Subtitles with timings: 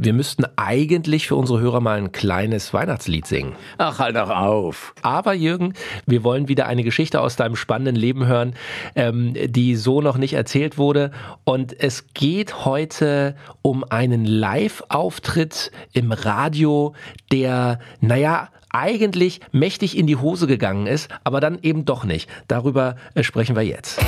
[0.00, 3.54] wir müssten eigentlich für unsere Hörer mal ein kleines Weihnachtslied singen.
[3.78, 4.94] Ach, halt doch auf.
[5.02, 5.74] Aber Jürgen,
[6.06, 8.54] wir wollen wieder eine Geschichte aus deinem spannenden Leben hören,
[8.94, 11.10] ähm, die so noch nicht erzählt wurde.
[11.44, 16.94] Und es geht heute um einen Live-Auftritt im Radio,
[17.32, 22.28] der, naja, eigentlich mächtig in die Hose gegangen ist, aber dann eben doch nicht.
[22.46, 24.00] Darüber äh, sprechen wir jetzt.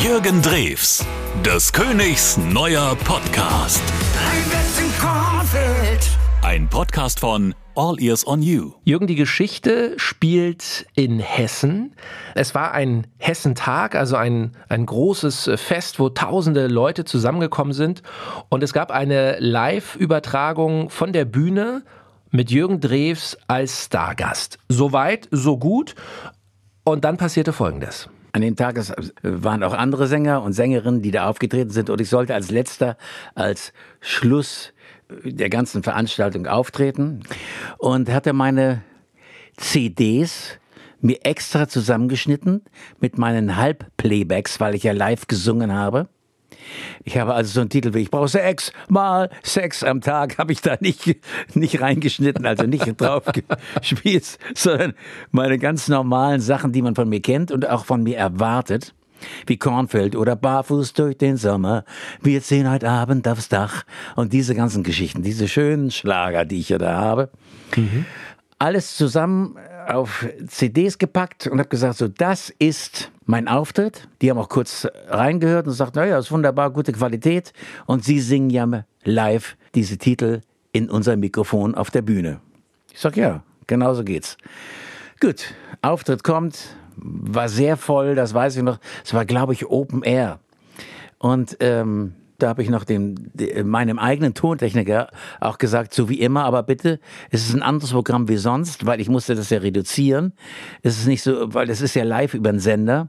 [0.00, 1.04] Jürgen Drews,
[1.44, 3.82] des Königs neuer Podcast.
[6.42, 8.74] Ein Podcast von All Ears on You.
[8.84, 11.96] Jürgen, die Geschichte spielt in Hessen.
[12.36, 18.02] Es war ein Hessentag, also ein, ein großes Fest, wo tausende Leute zusammengekommen sind.
[18.50, 21.82] Und es gab eine Live-Übertragung von der Bühne
[22.30, 24.58] mit Jürgen Drews als Stargast.
[24.68, 25.96] Soweit, so gut.
[26.84, 28.08] Und dann passierte Folgendes.
[28.38, 28.80] An dem Tag
[29.24, 31.90] waren auch andere Sänger und Sängerinnen, die da aufgetreten sind.
[31.90, 32.96] Und ich sollte als letzter,
[33.34, 34.72] als Schluss
[35.24, 37.24] der ganzen Veranstaltung auftreten.
[37.78, 38.82] Und hatte meine
[39.56, 40.60] CDs
[41.00, 42.62] mir extra zusammengeschnitten
[43.00, 46.08] mit meinen Halbplaybacks, weil ich ja live gesungen habe.
[47.04, 50.52] Ich habe also so einen Titel wie ich brauche Sex mal Sex am Tag habe
[50.52, 51.16] ich da nicht
[51.54, 53.24] nicht reingeschnitten, also nicht drauf
[53.80, 54.94] gespielt, sondern
[55.30, 58.94] meine ganz normalen Sachen, die man von mir kennt und auch von mir erwartet.
[59.46, 61.84] Wie Kornfeld oder Barfuß durch den Sommer.
[62.22, 63.82] Wir ziehen heute Abend aufs Dach.
[64.14, 67.30] Und diese ganzen Geschichten, diese schönen Schlager, die ich ja da habe.
[67.74, 68.04] Mhm.
[68.60, 69.56] Alles zusammen
[69.88, 74.08] auf CDs gepackt und habe gesagt, so das ist mein Auftritt.
[74.22, 77.52] Die haben auch kurz reingehört und sagt, naja, ist wunderbar, gute Qualität.
[77.86, 78.66] Und sie singen ja
[79.04, 80.40] live diese Titel
[80.72, 82.40] in unser Mikrofon auf der Bühne.
[82.92, 84.38] Ich sag ja, genau so geht's.
[85.20, 88.78] Gut, Auftritt kommt, war sehr voll, das weiß ich noch.
[89.04, 90.40] Es war, glaube ich, Open Air.
[91.18, 93.16] Und ähm, da habe ich noch dem,
[93.64, 95.08] meinem eigenen Tontechniker
[95.40, 97.00] auch gesagt, so wie immer, aber bitte,
[97.30, 100.32] es ist ein anderes Programm wie sonst, weil ich musste das ja reduzieren.
[100.82, 103.08] Es ist nicht so, weil es ist ja live über den Sender.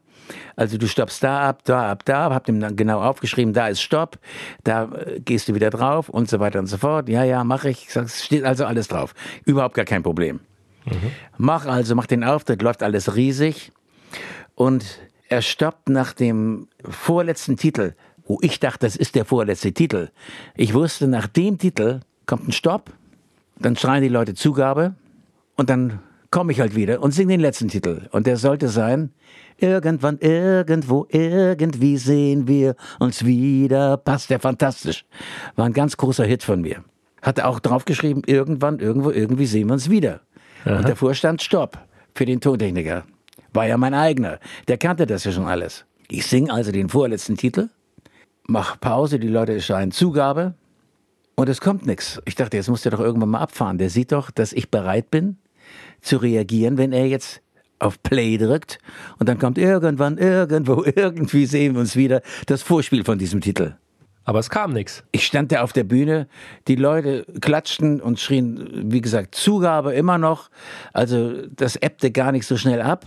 [0.56, 3.81] Also du stoppst da ab, da ab, da, hab dem dann genau aufgeschrieben, da ist
[3.81, 4.18] Stopp,
[4.63, 7.07] da äh, gehst du wieder drauf und so weiter und so fort.
[7.07, 7.95] Ja, ja, mache ich.
[7.95, 9.13] Es steht also alles drauf.
[9.45, 10.39] Überhaupt gar kein Problem.
[10.85, 11.12] Mhm.
[11.38, 13.72] Mach also, mach den Auftritt, läuft alles riesig.
[14.56, 17.94] Und er stoppt nach dem vorletzten Titel
[18.29, 20.09] wo ich dachte, das ist der vorletzte Titel.
[20.56, 22.91] Ich wusste, nach dem Titel kommt ein Stopp,
[23.57, 24.94] dann schreien die Leute Zugabe
[25.57, 28.07] und dann komme ich halt wieder und singe den letzten Titel.
[28.12, 29.12] Und der sollte sein,
[29.57, 33.97] irgendwann, irgendwo, irgendwie sehen wir uns wieder.
[33.97, 35.06] Passt der fantastisch.
[35.56, 36.84] War ein ganz großer Hit von mir.
[37.23, 40.22] Hatte auch draufgeschrieben, irgendwann, irgendwo, irgendwie sehen wir uns wieder.
[40.66, 40.78] Aha.
[40.78, 41.79] Und davor stand Stopp
[42.13, 43.06] für den Tontechniker.
[43.53, 44.39] War ja mein eigener.
[44.68, 45.85] Der kannte das ja schon alles.
[46.09, 47.69] Ich singe also den vorletzten Titel
[48.50, 50.56] mach Pause, die Leute schreien Zugabe
[51.36, 52.22] und es kommt nichts.
[52.26, 53.78] Ich dachte, jetzt muss der doch irgendwann mal abfahren.
[53.78, 55.38] Der sieht doch, dass ich bereit bin
[56.02, 57.42] zu reagieren, wenn er jetzt
[57.78, 58.80] auf Play drückt
[59.20, 63.76] und dann kommt irgendwann, irgendwo, irgendwie sehen wir uns wieder das Vorspiel von diesem Titel.
[64.26, 65.04] Aber es kam nichts.
[65.12, 66.28] Ich stand da auf der Bühne,
[66.68, 70.50] die Leute klatschten und schrien, wie gesagt, Zugabe immer noch.
[70.94, 73.06] Also das ebbte gar nicht so schnell ab.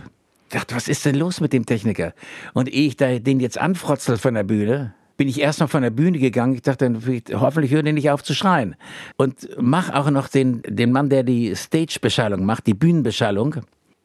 [0.49, 2.13] Ich dachte, was ist denn los mit dem Techniker?
[2.53, 5.83] Und ehe ich da den jetzt anfrotzel von der Bühne, bin ich erst noch von
[5.83, 6.55] der Bühne gegangen.
[6.55, 6.91] Ich dachte,
[7.33, 8.75] hoffentlich hört er nicht auf zu schreien.
[9.17, 13.57] Und mach auch noch den, den Mann, der die Stage-Beschallung macht, die Bühnenbeschallung,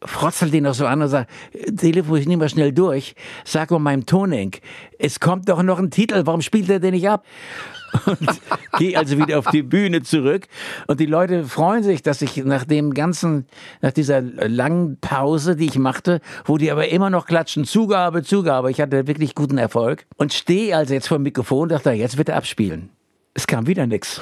[0.04, 1.30] frotzelt ihn noch so an und sagt,
[1.76, 3.14] Telefon, ich nehme mal schnell durch.
[3.44, 4.52] Sag mal meinem Toning,
[4.98, 7.24] es kommt doch noch ein Titel, warum spielt er den nicht ab?
[8.06, 8.18] und
[8.78, 10.46] gehe also wieder auf die Bühne zurück.
[10.86, 13.46] Und die Leute freuen sich, dass ich nach dem ganzen,
[13.80, 18.70] nach dieser langen Pause, die ich machte, wo die aber immer noch klatschen, Zugabe, Zugabe.
[18.70, 22.18] Ich hatte wirklich guten Erfolg und stehe also jetzt vor dem Mikrofon und dachte, jetzt
[22.18, 22.90] wird er abspielen.
[23.38, 24.20] Es kam wieder nichts.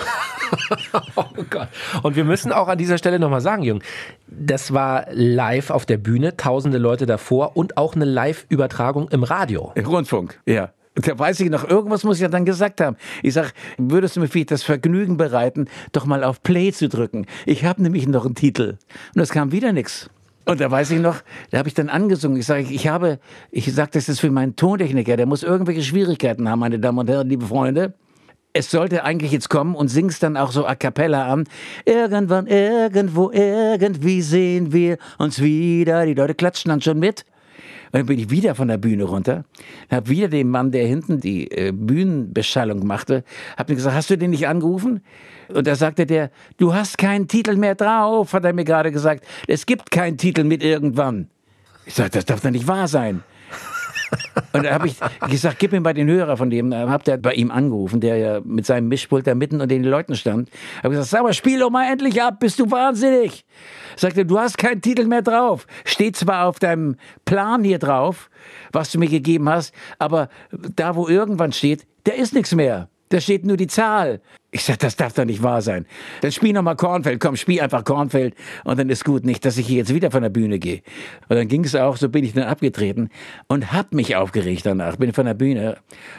[1.17, 1.69] oh Gott.
[2.03, 3.81] Und wir müssen auch an dieser Stelle nochmal sagen, Jung,
[4.27, 9.73] das war live auf der Bühne, tausende Leute davor und auch eine Live-Übertragung im Radio.
[9.75, 10.69] Im Rundfunk, ja.
[10.97, 12.99] Da weiß ich noch, irgendwas muss ich ja dann gesagt haben.
[13.23, 17.25] Ich sag, würdest du mir vielleicht das Vergnügen bereiten, doch mal auf Play zu drücken?
[17.47, 18.77] Ich habe nämlich noch einen Titel.
[19.15, 20.11] Und es kam wieder nichts.
[20.45, 22.39] Und da weiß ich noch, da habe ich dann angesungen.
[22.39, 23.19] Ich sage, ich habe,
[23.51, 27.09] ich sage das ist für meinen Tontechniker, der muss irgendwelche Schwierigkeiten haben, meine Damen und
[27.09, 27.95] Herren, liebe Freunde.
[28.59, 31.45] Es sollte eigentlich jetzt kommen und singst dann auch so a cappella an.
[31.85, 36.07] Irgendwann, irgendwo, irgendwie sehen wir uns wieder.
[36.07, 37.27] Die Leute klatschen dann schon mit.
[37.93, 39.45] Und dann bin ich wieder von der Bühne runter,
[39.91, 43.25] habe wieder den Mann, der hinten die äh, Bühnenbeschallung machte,
[43.59, 45.03] habe mir gesagt, hast du den nicht angerufen?
[45.49, 49.23] Und da sagte der, du hast keinen Titel mehr drauf, hat er mir gerade gesagt.
[49.47, 51.29] Es gibt keinen Titel mit irgendwann.
[51.85, 53.23] Ich sage, das darf doch nicht wahr sein.
[54.57, 54.97] Und da habe ich
[55.31, 56.75] gesagt, gib mir mal den Hörer von dem.
[56.75, 60.15] Hab der bei ihm angerufen, der ja mit seinem Mischpult da mitten unter den Leuten
[60.15, 60.51] stand.
[60.79, 63.45] Habe gesagt, sag mal, spiel doch mal endlich ab, bist du wahnsinnig?
[63.97, 65.67] Sagte, du hast keinen Titel mehr drauf.
[65.85, 68.31] Steht zwar auf deinem Plan hier drauf,
[68.73, 72.89] was du mir gegeben hast, aber da, wo irgendwann steht, der ist nichts mehr.
[73.09, 74.21] Da steht nur die Zahl.
[74.51, 75.87] Ich sag, das darf doch nicht wahr sein.
[76.23, 77.21] Dann spiel noch mal Kornfeld.
[77.21, 79.25] Komm, spiel einfach Kornfeld und dann ist gut.
[79.25, 80.83] Nicht, dass ich hier jetzt wieder von der Bühne gehe.
[81.29, 83.11] Und dann ging es auch, so bin ich dann abgetreten
[83.49, 84.97] und hab mich aufgeregt danach.
[84.97, 85.77] Bin von der Bühne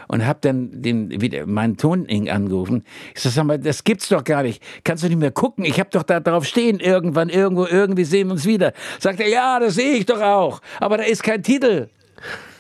[0.08, 2.84] und hab dann den, wieder meinen Toning angerufen.
[3.16, 4.62] Ich sag, sag mal, das gibt's doch gar nicht.
[4.84, 5.66] Kannst du nicht mehr gucken?
[5.66, 6.80] Ich hab doch da drauf stehen.
[6.80, 8.74] Irgendwann, irgendwo, irgendwie sehen wir uns wieder.
[9.00, 10.62] Sagt er, ja, das sehe ich doch auch.
[10.80, 11.90] Aber da ist kein Titel.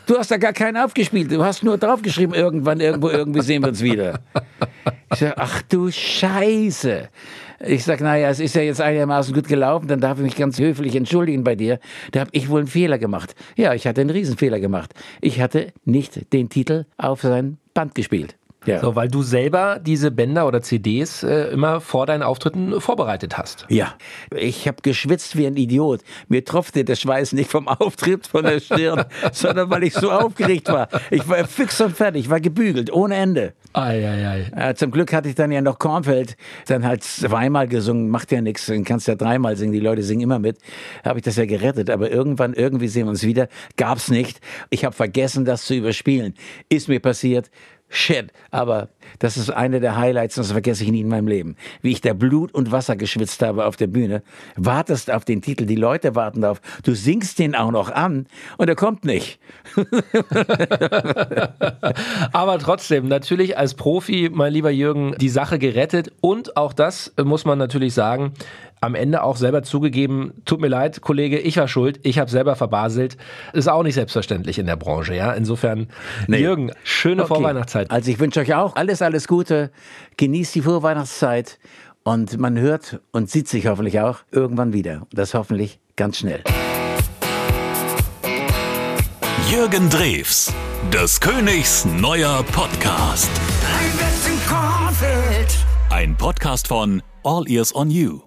[0.07, 1.29] Du hast da gar keinen aufgespielt.
[1.31, 4.21] Du hast nur draufgeschrieben, irgendwann, irgendwo, irgendwie sehen wir uns wieder.
[5.11, 7.09] Ich sage, ach du Scheiße.
[7.59, 10.59] Ich sage, naja, es ist ja jetzt einigermaßen gut gelaufen, dann darf ich mich ganz
[10.59, 11.79] höflich entschuldigen bei dir.
[12.11, 13.35] Da habe ich wohl einen Fehler gemacht.
[13.57, 14.93] Ja, ich hatte einen Riesenfehler gemacht.
[15.19, 18.36] Ich hatte nicht den Titel auf sein Band gespielt.
[18.67, 18.81] Ja.
[18.81, 23.65] So, weil du selber diese Bänder oder CDs äh, immer vor deinen Auftritten vorbereitet hast.
[23.69, 23.95] Ja.
[24.35, 26.01] Ich habe geschwitzt wie ein Idiot.
[26.27, 30.67] Mir tropfte der Schweiß nicht vom Auftritt von der Stirn, sondern weil ich so aufgeregt
[30.67, 30.89] war.
[31.09, 33.53] Ich war fix und fertig, war gebügelt, ohne Ende.
[33.71, 34.69] Ei, ei, ei.
[34.69, 36.35] Äh, zum Glück hatte ich dann ja noch Kornfeld,
[36.67, 40.21] dann halt zweimal gesungen, macht ja nichts, dann kannst ja dreimal singen, die Leute singen
[40.21, 40.57] immer mit.
[41.05, 43.47] Habe ich das ja gerettet, aber irgendwann, irgendwie sehen wir uns wieder,
[43.77, 44.41] gab's nicht.
[44.69, 46.33] Ich habe vergessen, das zu überspielen.
[46.69, 47.49] Ist mir passiert,
[47.89, 48.33] Shit.
[48.51, 48.89] Aber
[49.19, 51.55] das ist eine der Highlights und das vergesse ich nie in meinem Leben.
[51.81, 54.23] Wie ich da Blut und Wasser geschwitzt habe auf der Bühne.
[54.57, 56.61] Wartest auf den Titel, die Leute warten darauf.
[56.83, 59.39] Du singst den auch noch an und er kommt nicht.
[62.33, 67.45] Aber trotzdem, natürlich als Profi, mein lieber Jürgen, die Sache gerettet und auch das muss
[67.45, 68.33] man natürlich sagen,
[68.81, 72.55] am Ende auch selber zugegeben, tut mir leid, Kollege, ich war schuld, ich habe selber
[72.55, 73.17] verbaselt.
[73.53, 75.33] Ist auch nicht selbstverständlich in der Branche, ja.
[75.33, 75.87] Insofern,
[76.27, 76.39] nee.
[76.39, 77.35] Jürgen, schöne okay.
[77.35, 77.91] Vorweihnachtszeit.
[77.91, 79.71] Also ich wünsche euch auch alles, alles Gute.
[80.17, 81.59] Genießt die Vorweihnachtszeit
[82.03, 85.07] und man hört und sieht sich hoffentlich auch irgendwann wieder.
[85.11, 86.43] Das hoffentlich ganz schnell.
[89.49, 90.53] Jürgen Drews,
[90.93, 93.31] des Königs neuer Podcast.
[95.89, 98.26] Ein Podcast von All Ears on You.